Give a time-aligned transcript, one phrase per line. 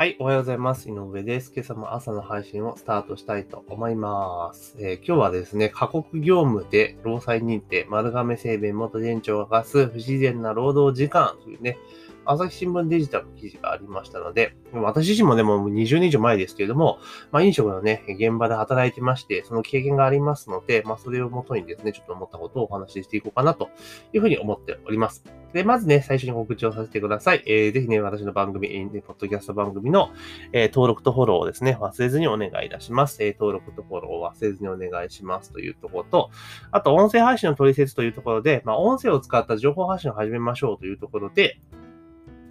[0.00, 0.88] はい、おはようございます。
[0.88, 1.52] 井上です。
[1.54, 4.74] 今朝も朝の配信をスタートしたいと思います。
[4.78, 11.76] えー今日はですね、過酷業務で労災認定、丸亀製麺元店長が課す不自然な労働時間というね、
[12.24, 16.98] 朝日新聞デジタルの記事がありましたので、私自身もでもう20年以上前ですけれども、
[17.32, 23.68] まあ飲食のね、現場で働いてまして、その経験がありますので、まあそれをもとにですね、ちょっと思ったことをお話ししていこうかなと
[24.12, 25.24] いうふうに思っております。
[25.52, 27.42] で、まずね、最初に告知をさせてください。
[27.46, 28.68] えーぜひね、私の番組、
[29.04, 30.10] ポッドキャスト番組の、
[30.52, 33.22] えー登録とフォローをですね、忘れずにお願いいたします。
[33.24, 36.30] えー登録とフォローを忘れずにお願いしますというところと、
[36.70, 41.58] あと、音声配信の取説というところで、まあ、音声を使った情報発信を始めましょうというところで、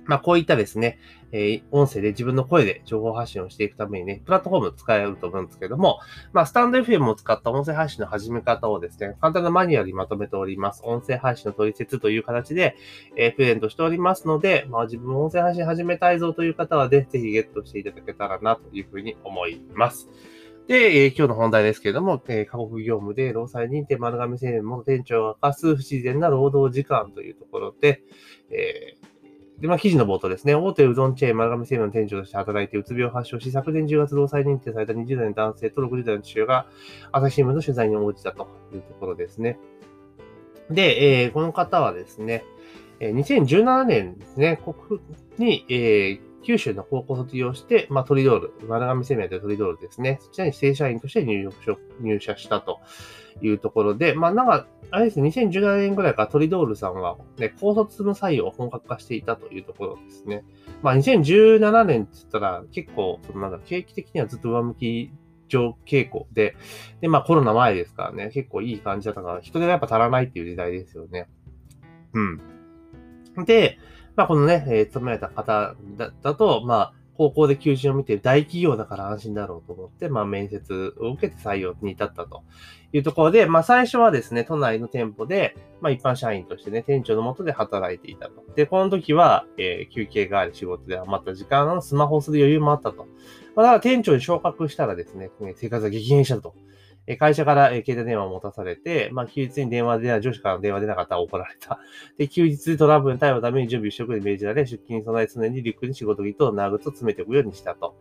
[0.10, 0.98] まあ、こういったですね、
[1.32, 6.00] えー音声で自分の声で情報発信をしていくためにね、プラットフォーム使えると思うんですけども、
[6.34, 10.82] まあ、スタンド FM を使った音声配信の始め方をですね、簡単なマニュアルにまとめております。
[10.84, 12.76] 音声配信の取説という形で、
[13.16, 20.10] えープレゼントしておりますので、まあ、自分音声配信始めたいぞという方はね、ぜひゲットしていただけたらなというふうに思います。
[20.68, 28.02] で、えー今日の本題ですけれども、えー過酷業務で労災認定丸亀製麺元店長が課す不自然な労働時間というところで、
[28.50, 28.99] えー
[29.62, 30.56] で、まあ、記事の冒頭ですね。
[30.56, 36.66] 大手うどんチェーン丸亀製麺の店長として働いてうつ病を発症し、昨年10月労災認定された20代の男性と60代の父親が
[37.12, 39.60] 朝日新聞の取材に応じたというところですね。
[40.70, 42.46] で、えーこの方はですね、
[43.02, 45.02] え2017年ですね、国
[45.38, 50.20] に、えー九州の高校卒業して、まあ、トリドール、丸亀製麺というトリドールですね。
[50.22, 52.80] そちらに正社員として入社したと
[53.42, 60.44] いうところで、まあ、なんか、あれですね、2017年ぐらいからトリドールさんは、ね、高卒の採用を本格化していたというところですね。
[60.82, 65.12] まあ、2017年って言ったら、結構、そのなんだ、景気的にはずっと上向き
[65.50, 66.56] 上傾向で、
[67.02, 71.28] で、まあコロナ前ですからね、結構いい感じだったから、人手がやっぱ足らないっていう時代ですよね。
[72.14, 73.46] うん。
[73.46, 73.78] で、
[74.16, 82.44] まあこのね、えー勤められた方だだと、まあ、高校で求人を見て大企業だから安心だろうと思って、まあ面接を受けて採用に至ったと
[82.94, 88.46] いうところで、まあ最初はですね、都内の店舗で、まあ一般社員としてね、店長のもとで働いていたと。
[88.56, 93.06] で、この時は、えー休憩があり仕事で余った時間のスマホをする余裕もあったと。
[93.54, 96.56] まあ、だから店長に昇格したらですね、生活が激減したと。
[97.18, 101.80] 会社から携帯電話を持たされて、まあ、休日に電話でない、上司から電話出なかったら怒られた。
[102.18, 107.96] で、休日トラブルに対応のために準備しておくに命じられ、出勤に備え常にリュックに仕事着と長靴を詰めておくようにしたと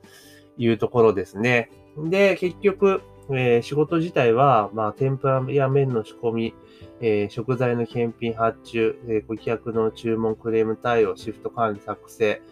[0.58, 1.70] いうところですね。
[1.96, 6.54] で、結局、えー仕事自体は、まあ、天ぷらや麺の仕込み、
[7.00, 12.42] えー食材の検品発注、えー顧客の注文クレーム対応、シフト管理作成、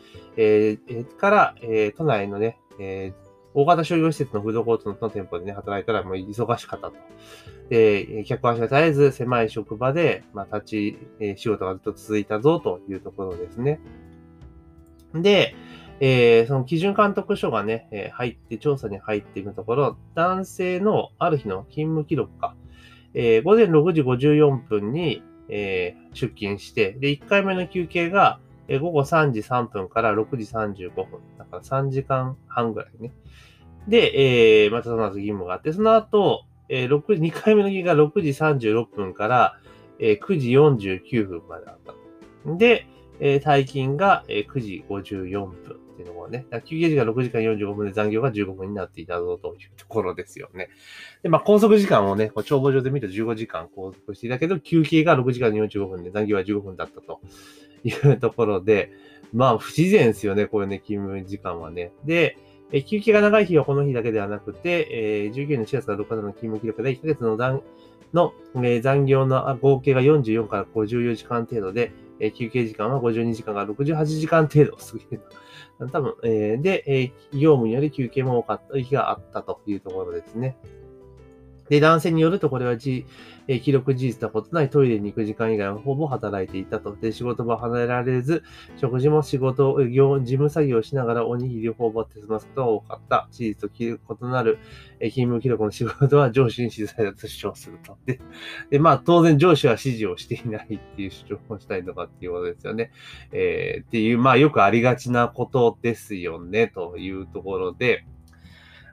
[1.19, 3.13] から、え都内のね、え
[3.59, 6.95] 大型商業施設のフードコートの店舗でね、働いたらもう忙しかったと。
[7.71, 13.81] で、客足が絶えず狭い職場で、まあ、立ち、え仕事がずっと続いたぞというところですね。
[15.15, 15.55] で、
[16.01, 22.55] えーその基準監督署がね、えー入って、調査に入っているところ、男性のある日の勤務記録か、
[23.15, 28.39] えー午前6時54分に、え出勤して、で、1回目の休憩が、
[28.69, 31.21] 午後3時3分から6時35分。
[31.39, 33.13] だから3時間半ぐらいね。
[33.89, 39.59] で、えーまたその後義務があって、その後、えー、6 2回目の日が6時36分から、
[39.99, 41.95] えー9時49分まであった。
[42.57, 42.87] で、
[43.21, 50.69] えー退勤が、えー9時54分ていうのがね、休憩時間6時間45分で残業が15分になっていたぞというところですよね。
[51.23, 57.21] で、まあ、拘束時間をね、帳簿上で見ると15時間拘束していたけど、休憩が6時間45分で残業は15分だったと
[57.85, 58.91] いうところで、
[59.33, 61.93] まあ、不自然ですよね、こういうね、勤務時間はね。
[62.05, 62.39] で、
[62.73, 67.63] え休憩が長い日はこの日だけではなくて、えー、19年の4月から6月の勤務記録で1ヶ月の残
[68.13, 75.23] の、えー残業の合計が44から54時間程度で、えー休憩時間は52時間から68時間程度すぎる。
[75.79, 80.57] 多分、えーで、えー業務により休憩も多かった日があったというところですね。
[81.69, 83.07] で、男性によると、これはじ、
[83.49, 86.97] え記録事実とは異なり、トイレに行く時間以外はほぼ働いていたと。
[86.97, 88.43] で、仕事場を離れられず、
[88.77, 93.29] 食事も仕事、業事務作業をしながらおにぎりを頬張って済ますことが多かった。
[93.31, 94.59] 事実と異なる、
[95.01, 97.97] えー勤務記録の仕事は上司に指示されたと主張すると。
[98.05, 98.21] で、
[98.71, 102.91] でまあ、当然上司は指示をしていないっていう主張をしたりとかっていうことですよね。
[103.33, 108.05] えーっていう、まあ、よくありがちなことですよね、というところで、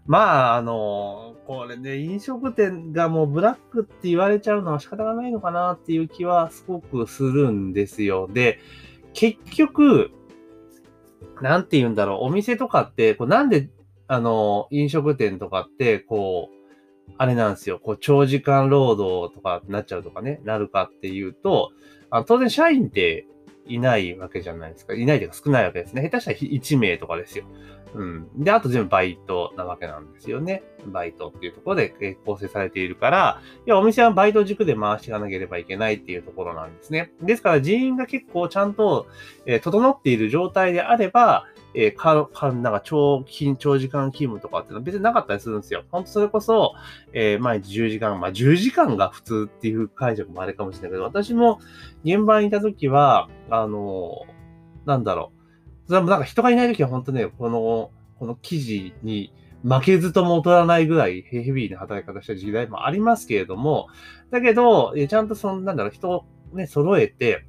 [0.06, 8.28] まあ、あの、これね、飲食店がもうブラックって言われちゃうのは仕方がないのかなっていう気はすごくするんですよ。
[8.32, 8.60] で、
[9.14, 10.12] 結局、
[11.42, 13.70] なんて言うんだろう、お店とかって、こうなんで、
[14.08, 21.72] あの、飲食店とかって、こう、あれなんですよ、こう、長時間労働とかなっちゃうとかね、なるかっていうと、
[22.10, 23.26] あ当然社員って、
[23.68, 24.94] いないわけじゃないですか。
[24.94, 26.01] いないというか少ないわけですね。
[26.01, 27.45] 下手したら1名とかですよ。
[27.95, 28.44] うん。
[28.44, 30.63] で、あと全部バイトなわけなんですよね。
[30.86, 37.12] バイトっていうところで構成されているから、いや、お店はバイト軸で回していかなければいけないっていうところなんですね。
[37.21, 39.07] ですから人員が結構ちゃんと、
[39.45, 41.45] えー、整っている状態であれば、
[41.75, 45.84] えー、か、か、なんか長勤、長時間勤務とかってのは別になかったりするんですよ。
[45.92, 46.74] 本当それこそ、
[47.14, 51.60] えー、毎日10時間、まあ10時間が普通っていう解釈もあれかもしれないけど、私も
[52.04, 55.31] 現場にいた時は、あのー、なんだろ
[55.86, 55.88] う。
[55.88, 59.34] それもなんか人がいない時は本当ね、この、この記事に
[59.64, 63.88] 負けずとも劣らないぐらいヘビーな働き方した時代もありますけれども、
[64.30, 67.46] だけど、ちゃんとその、なんだろう、人をね、揃えて、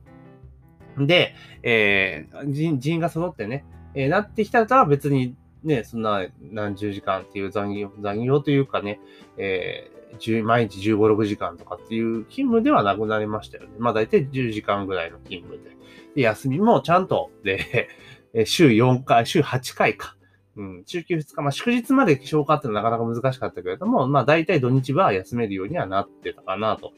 [0.99, 9.00] で、えー、人、人が揃ってね、えー、なってきたら別にね、そんな何十時間っていう残業、残業というかね、
[9.38, 13.70] えー、毎日15、6時間とかっていう勤務ではなくなりましたよね。
[13.79, 15.70] まあ大体10時間ぐらいの勤務で。
[16.14, 17.88] で、休みもちゃんと、で、
[18.44, 20.17] 週4回、週8回か。
[20.56, 26.93] うん、週休2日、まあ祝日まで消化ってなかなか難しかったけれども、まあ大体土日は休めるようにはなってたかなと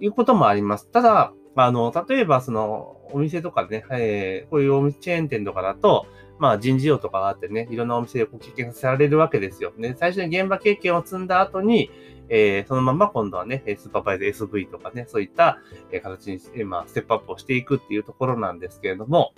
[0.00, 0.88] いうこともあります。
[0.90, 6.06] ただ、あの、例えばその、お店とかね、えー、こういうお店チェーン店とかだと、
[6.42, 9.72] まあ人事業とかがあってね、いろんなお店でご経験させられるわけですよ。
[9.76, 11.88] ね、最初に現場経験を積んだ後に、
[12.28, 15.60] えー、そのまま今度はね、スーパーバイザー SV とかね、そういった、
[16.02, 19.34] 形に、まあ、ステップアップをしていくっていうところなんですけれども、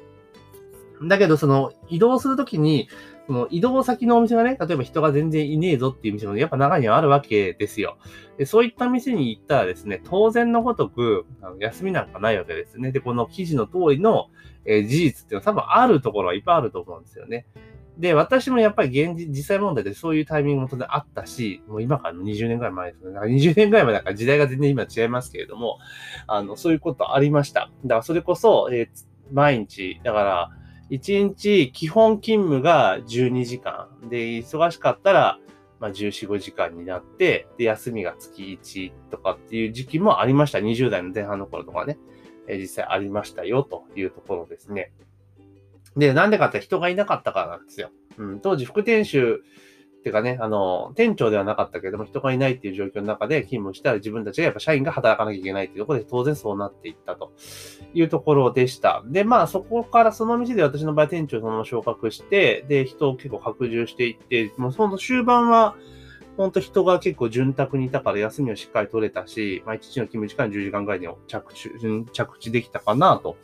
[1.03, 2.89] だけど、その、移動するときに、
[3.27, 7.97] その移動先のお店がね、例えば人が全然いねえぞっていう店もやっぱ中にはあるわけですよ。
[8.37, 12.93] でそういった店に行ったらですね、当然のごとく、あの休みなんかないわけですね。
[12.93, 14.29] で、この記事の通りの、
[14.67, 17.47] えー、事実っていうのは多分あるところはいっぱいあると思うんですよね。
[17.97, 23.13] で、私もやっぱり現実、実際問題でそういうタイミングも当然あったし、もう今から20年ぐらい前ですね。
[23.13, 25.79] だから20年ぐらい前だから時代が全然今違いますけれども、
[26.27, 27.71] あの、そういうことありました。
[27.85, 30.51] だからそれこそ、えー、毎日、だから、
[30.91, 33.89] 1日基本勤務が12時間。
[34.09, 35.39] で、忙しかったら、
[35.81, 40.59] まあ、14、5時間になって、で、休みが月1とかっていう時期もありました。
[40.59, 41.99] 20代の前半の頃とかね。
[42.47, 44.93] え実際ありましたよというところですね。
[45.97, 47.91] で、なんでかって人がいなかったからなんですよ。
[48.19, 49.43] うん、当時副店主
[50.05, 57.33] ていうかね、あの、店長ではなかったけども、人がいないっていう状況の中で勤務したら自分たちがやっぱ社員が働かなきゃいけないっていうところで当然そうなっていったと
[57.95, 59.03] いうところでした。
[59.07, 65.75] で、まあそこからその店で私の場合店長そのまま昇格して、で、人を結構拡充していって、もうその終盤は、
[66.37, 71.71] 本当人が結構潤沢にいたから休みをしっかり取れたし、毎日の勤務時間10時間ぐらいに着地、
[72.13, 73.37] 着地できたかなと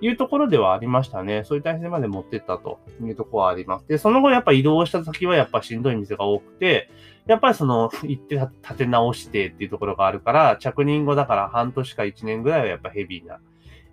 [0.00, 1.42] いうところではありましたね。
[1.44, 3.88] そういう体制まで持ってったというところはあります。
[3.88, 6.90] で、その後やっぱ移動した先はやっぱしんどい店が多くて、
[7.26, 13.40] やっぱりその、行って立て直してっていうところがあるから、着任後だから半年か1年ぐらいはやっぱヘビーな、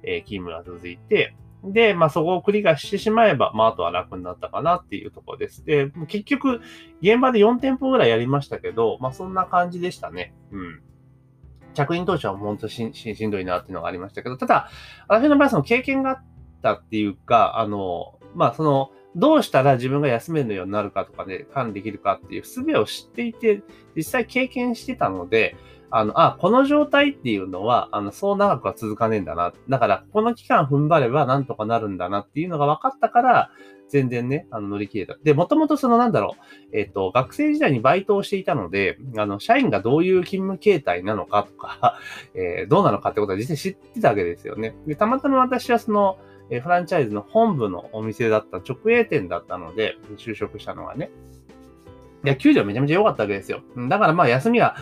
[0.04, 5.66] えー、勤務が続いて、で、まあそこを繰り返してしまえば、まああとは楽になったかなっていうところです。
[5.66, 6.62] で、結局、
[7.02, 10.34] 現場で4店舗ぐらいやりましたけど、まあそんな感じでしたね。
[10.52, 10.82] うん。
[11.76, 14.70] 着任当初は本当しししんどいなっていうのがありましたけど、ただ、
[15.08, 16.24] 私の場合その経験があっ
[16.64, 23.62] たっていうか、あの、まあその、どうしたら自分が休めるようになるかとかで管理できるかっていう術を知っていて、
[23.96, 25.56] 実際経験してたので、
[25.90, 29.54] あの、あ、この状態っていうのは、あの、そう長くは続かねえんだな。
[29.70, 33.52] だから、この期間踏ん張ればなんとかなるんだなっていうのが分かったから、
[33.90, 35.18] 全然ね、あの、乗り切れた。
[35.24, 36.36] で、もともとそのなんだろ
[36.72, 42.00] う、えっ、ー、と、学生時代にバイトをしていたので、あの、社員がどういう勤務形態なのかとか、
[42.34, 44.76] えー、どうなのかってことは実際知ってたわけですよね。
[44.88, 46.18] で、たまたま私はその、
[46.52, 51.10] えフランチャイズの本部のお店だった直営店だったので、就職したのはね。
[52.24, 53.62] いや、給料めちゃめちゃ良かったわけですよ。
[53.90, 54.76] だからまあ休みは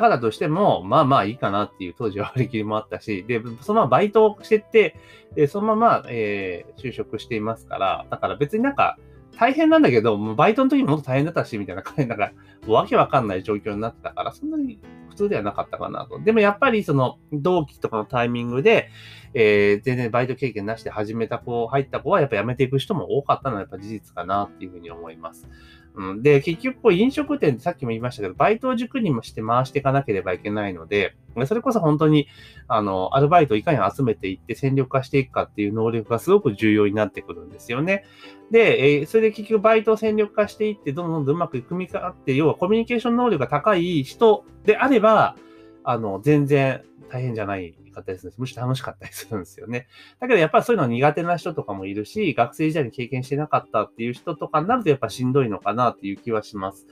[0.00, 4.96] が中だとしても、まあまあいいかなっていう当時は割り切りもあったし、で、そのままバイトをしてって、
[5.34, 8.98] でそのまま、えー、就職していますから、だから別になんか、
[9.38, 12.32] 大変なんだけど、もうバイトの時ももっと大変だったし、みたいな感じ、なんか、
[12.66, 16.20] わけわかんない状況になってたから、そんなに普通ではなかったかなと。
[16.20, 18.90] でもやっぱりその、同期とかのタイミングで、
[19.34, 25.48] えー、全然バイト経験なしで始めた子、入った子はやっぱ辞めていく人も多かったのはやっぱ事実かなっていうふうに思います。
[25.94, 31.14] うん、で、結局こう、飲食店ってさっきも言いましたけど、バイトを軸にもして回していかなければいけないので、
[31.46, 32.28] それこそ本当に、
[32.66, 38.04] あの、アルバイトをいかに集めていって戦力化していくかっていう能力がすごく重要になってくるんですよね。
[38.50, 45.36] で、え、それで結局バイトを戦力化していって、どんどんどんうまく組みかって、要はコミュニケーション能力が高い人であれば、
[45.84, 48.32] あの、全然大変じゃないかったです。
[48.38, 49.86] むしろ楽しかったりするんですよね。
[50.18, 56.86] だけどやっぱりそういうの苦手な人とかもいるし、学生時代に経験してなかったっていう人とかになるとやっぱしんどいのかなっていう気はします。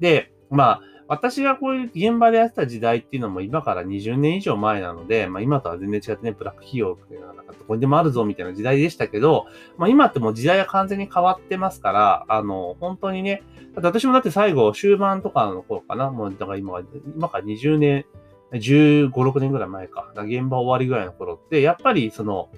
[0.00, 0.80] で、まあ、
[1.10, 13.42] 私がこういう現場でやってた時代っていうのも今から20年以上前なので、まあ今とは全然違ってね、ブラック企業っていうのがなんかどこにでもあるぞみたいな時代でしたけど、まあ今ってもう時代が完全に変わってますから、あの、本当にね、
[13.74, 16.80] 私もだって最後終盤とかの頃かな、もうだから今、
[17.16, 18.06] 今から20年、
[18.52, 22.50] 15、6年ぐらい前か、現場終わりぐらいの頃って、やっぱりその、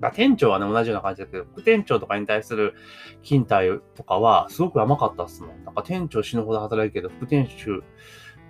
[0.00, 2.74] まあ、店長はね、同じような感じだけど、副店長とかに対する
[3.22, 5.64] 勤怠とかは、すごく甘かったっすもん。
[5.64, 7.82] なんか店長死ぬほど働いけど、副店長、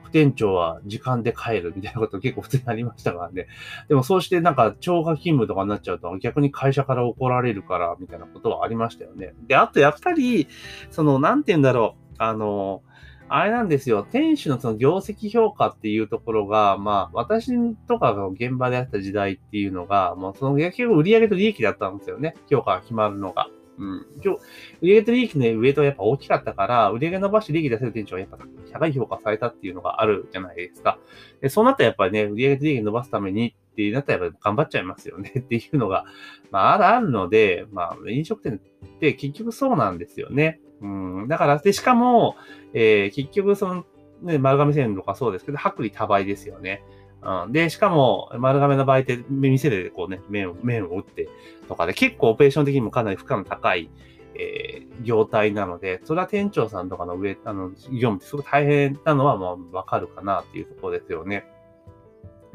[0.04, 3.46] 副店長は時間で帰るみたいなこと結構普通にありましたからね。
[3.88, 9.34] でもそうしてなんか超過勤務とかになっちゃうと逆に会社から怒られるからみたいなことはありましたよね。
[9.46, 10.48] で、あとやっぱり、
[10.90, 12.14] その、なんて言うんだろう。
[12.18, 12.82] あの、
[13.32, 14.04] あれなんですよ。
[14.10, 17.52] 店主のその業績評価っていうところが、まあ、私
[17.86, 22.34] とかが現場であった時代っていうのが、もうその結局売上と利益だったんですよね。
[22.50, 23.48] 評価が決まるのが。
[23.78, 24.06] うん。
[24.20, 24.40] 今日、
[24.82, 28.38] 売上と利益のウェイトはやっぱ大きかったから、売上伸ばして利益出せる店長はやっぱ
[28.72, 30.98] 高い評価されたっていうのがあるじゃないですか。
[31.40, 36.04] でそうなったらやっぱりね、売上と利益伸ばすためにってなったらやっぱ頑張っちゃいますよね っていうのが、
[36.50, 40.60] まあ、あるので、まあ、飲食店って結局そうなんですよね。
[40.80, 41.28] うん。
[41.28, 42.36] だから、で、しかも、
[42.72, 43.84] えー、結局、その、
[44.22, 46.82] ね、丸亀製麺とかそうですけど、薄利多売ですよね。
[47.22, 51.28] うん、で、しかも、丸亀の場合って、店でこうね、麺を、麺を打って
[51.68, 53.90] とかで、結構オペレーション的にもかなり負荷の高い、
[54.34, 61.44] えー、業態なので、それは店長さんとかの上、あの、業務ってすごく大変なのは、まあ、わかるかなっていうところですよね。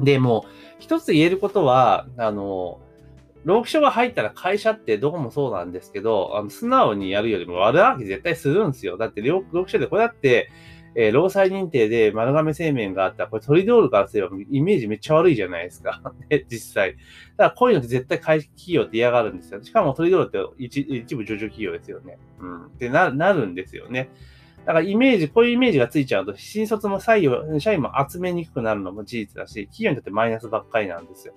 [0.00, 2.80] で、もう、一つ言えることは、あの、
[3.46, 8.98] 労基署が入ったら会社ってどこもそうなんですけど、あの素直にやるよりも悪あき絶対するんですよ。
[8.98, 10.50] だって労基署でこれだって、
[10.96, 16.02] えー、労災認定で丸亀製麺があったら、これトリドールからすればイメージめっちゃ悪いじゃないですか。
[16.50, 16.94] 実際。
[16.94, 19.62] だからこういうのって絶対会社企業って嫌がるんですよ。
[19.62, 22.18] しかもトリドールって一一部上場企業ですよね。
[22.40, 22.64] うん。
[22.64, 24.10] ってな、なるんですよね。
[24.66, 31.34] だからイメージ、こういうイメージがついちゃうと、新卒も採用、社員も集めにくくなるのも事実だし、企業にとってマイナスばっかりなんですよ。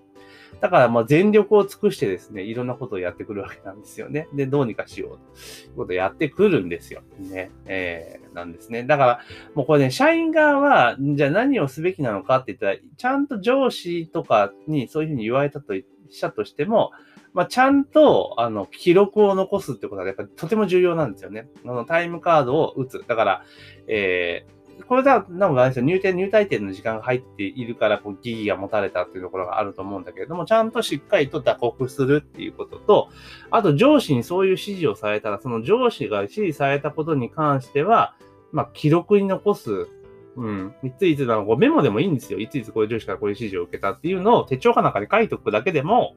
[0.61, 4.27] だからもう全力を尽くしてですね、いろんなことをやってくるわけなんですよね。
[4.33, 7.01] で、どうにかしようということをやってくるんですよ。
[7.19, 7.51] ね。
[7.65, 8.83] えー、なんですね。
[8.83, 9.19] だから、
[9.53, 15.73] もうこれね、社員側は、じゃあ何をすべきなのかって言ったら、ちゃんと上司とかにそういうふうに言われたと
[16.09, 16.91] したとしても、
[17.33, 21.47] まあ、ちゃんと、あの、記録を残すってことはやっぱりとても重要なんですよね。
[21.65, 23.03] あの、タイムカードを打つ。
[23.07, 23.43] だから、
[23.87, 33.09] えー、これだ、なんか、入店、入退店の時間が入っているから、こう、疑義が持たれたっていうところがあると思うんだけれども、ちゃんとしっかりと打刻するっていうことと、
[33.51, 38.15] あと上司にそういう指示をされたら、その上司が指示されたことに関しては、
[38.51, 39.87] まあ、記録に残す。
[40.35, 40.73] うん。
[40.83, 42.39] いついつなの、メモでもいいんですよ。
[42.39, 46.15] いついつこういう上司からこういう指示を受けたっていうのを手帳かなんかに書いておくだけでも、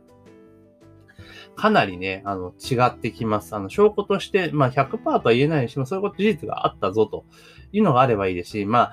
[1.57, 3.55] かなりね、あの、違ってきます。
[3.55, 7.25] あの、証拠として、まあ100%とは言えないにしても、そういうこと事実があったぞと
[7.73, 8.91] いうのがあればいいですし、ま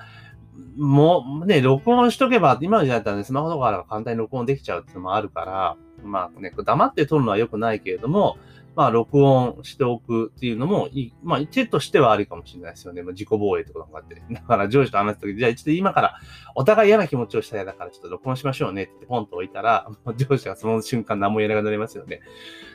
[0.76, 8.36] もうね、録音しとけば、今の時代だったらね、スマホとかから簡単に録音できちゃうっていうのもあるから、まあね、黙って撮るのは良くないけれども、
[8.80, 13.02] まあ、録音しておくっていうのもいい、まあ、手としてはありかもしれないですよね。
[13.02, 14.22] まあ、自己防衛とかがあって。
[14.32, 16.14] だから、上司と話すとき、じゃあ、ちょっと今から、
[16.54, 22.20] お互い嫌な気持ちをしたいだから、ちょっと録音しましょうねってポンと置いたら、 上司がその瞬間何も言えなくなりますよね。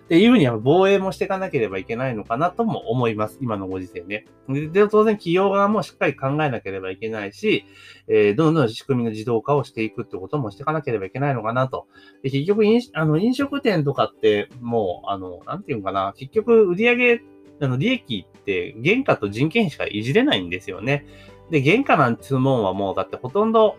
[0.03, 3.39] っていうふうに防衛もしていかなければいけないのかなとも思います。
[3.41, 4.27] 今のご時世ね。
[4.47, 7.65] で、当然企業側もしっかり考えなければいけないし、
[8.07, 11.88] えー、どんどん仕組みの自動化をしていくってこともしていかなければいけないのかなと。
[12.21, 17.21] で結局飲、あの飲食店とかって、もう、あの、なんていうのかな、結局売上
[17.61, 21.05] あの、利益って原価と人件費しかいじれないんですよね。
[21.49, 23.77] で、原価なんつうもんはもう、だってほとんど、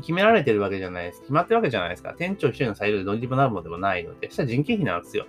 [0.00, 1.20] 決められてるわけじゃないです。
[1.20, 2.14] 決まってるわけじゃないですか。
[2.16, 5.26] 店長一人の裁量でどうにもなるものでもないので、そしたら人件費なんですよ。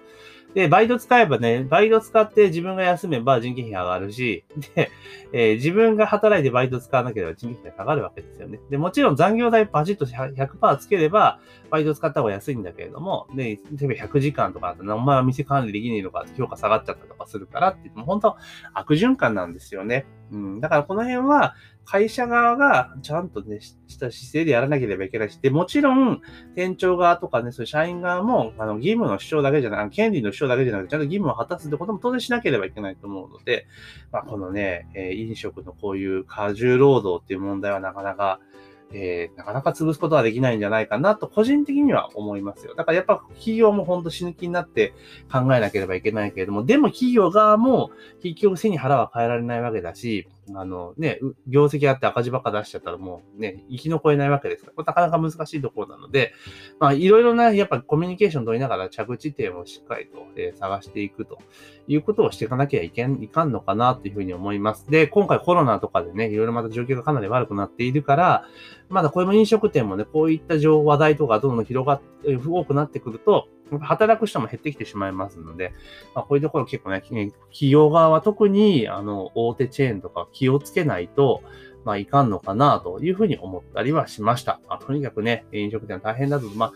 [0.53, 4.45] で、バイト使えばね、バイト使って自分が休めば人件費上がるし、
[4.75, 4.91] で、
[5.31, 8.59] えー、自分が働いてバイト使わなければ人件費が下がるわけですよね。
[8.69, 11.39] で、もちろん残業代パチッと100%つければ、
[11.71, 18.37] バイト使った方が安いんだけれども、で、例えば100時間とかだと、お前は店管理できねえのか、評価下がっちゃったとかするからって、もう本当
[18.73, 20.05] 悪循環なんですよね。
[20.31, 20.59] うん。
[20.59, 26.21] だからこの辺は、会社側がちゃんとね、した姿勢でやらなければいけないし、で、もちろん、
[26.55, 33.67] 店長側とかね、そういう社員側も、あの、義務の主張だけじゃなく、権利の主張だけじゃなくて、ちゃんと義務を果たすってことも当然しなければいけないと思うので、
[34.11, 38.39] まあ、このね、えー、飲食のこういう過重労働っていう問題はなかなか、
[38.93, 42.75] えー、なかなか潰すことはできないんじゃないかなと、個人的には思いますよ。
[42.75, 44.93] だからやっぱ企業もほんと死ぬ気になって
[45.31, 56.33] 考えなければいけないけれども、でも企業側も結局背に腹は変えられないわけだし、あのね、業績あって赤字ばっか出しちゃったらもうね、生き残れないわけですから、これなかなか難しいところなので、
[56.79, 61.39] まあいろいろな、やっぱコミュニケーション取りながら着地点をしっかりと、えー、探していくと
[61.87, 64.89] いうことをしていかなきゃいけん、いかんのかなというふうに思います。
[64.89, 68.45] で、今回コロナとかでね、いろいろまた状況がかなり悪くなっているから、
[68.89, 73.47] まだこれも飲食店もね、こういった情報話題とかどんどん広がって、多くなってくると、
[73.81, 75.73] 働く人も減ってきてしまいますので、
[76.13, 77.33] まあ、こういうところ結構ね、企
[77.69, 81.41] 業側は特に、あの、大手チェーンとか気をつけないと、
[81.85, 84.59] まあ、いかんのかなというふうに思ったりはしました。
[84.69, 86.73] まあ、とにかくね、飲食店は大変だと、まあ、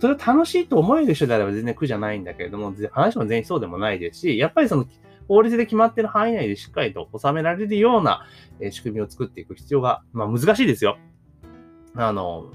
[0.00, 4.84] それを楽しいと思える人であれば全然苦じゃないんだけれども、話も全員そうでもないですし、やっぱりその、
[5.28, 8.26] 法律で決まってる範囲内でしっかりと収められるような
[8.70, 10.98] 仕組みを作っていく必要が、まあ難しいですよ。
[11.98, 12.52] あの、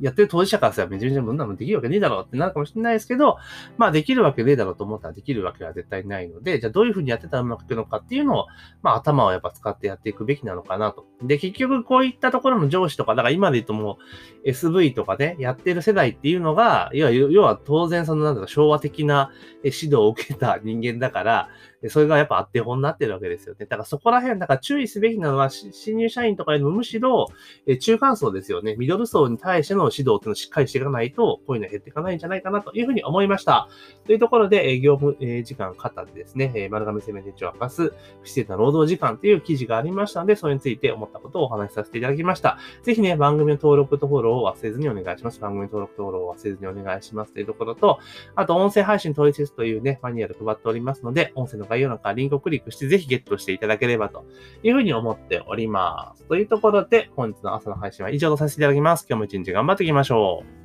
[0.00, 3.38] やってる当事者からすればめちゃめちゃそんなのできるわけねえだろうってなるかもしれないですけど、
[3.78, 8.46] まあできるわけねえだろうと思ったらできるわけは絶対ないので、じゃあどういうふうにやってたらうまくいくのかっていうのを、
[8.82, 11.06] まあ頭をやっぱ使ってやっていくべきなのかなと。
[11.22, 13.98] で、結局こういったところの上司とか、だから今で言うとも
[14.44, 19.30] う SV とかね、やってる世代っていうのが、要は、要は当然そのなんだか昭和的な
[19.62, 21.48] 指導を受けた人間だから、
[21.88, 23.66] それがやっぱあって本になってるわけですよね。
[23.66, 27.26] だからそこら辺、だから注意すべきなのは、新入社員とかよりもむしろ、
[27.66, 28.76] え中間層ですよね。
[28.76, 33.68] ミドル層に対しての指導っていうのをしっかりしていかないと、こういうのは減っていかないんじゃないかなというふうに思いました。
[34.04, 37.92] というところで、業務時間型でですね、丸亀製麺店長を明かす
[38.22, 42.58] 不正な労働時間という記事がありましたので、それについて思ったことをお話しさせていただきました。
[42.82, 45.40] ぜひね、番組の登録とフォローを忘れずにお願いします。
[45.40, 47.98] 番組登録とフォローを忘れずにお願いしますというところと、
[48.34, 54.24] あと、音声配信取説というね、マニュアル配っておりますので、音声の概要欄からリンクをクリックしてぜひゲットしていただければと
[54.62, 56.24] いうふうに思っております。
[56.24, 59.06] というところで、本日の朝の配信は以上とさせていただきます。
[59.08, 60.61] 今日も一日頑張っていきましょう。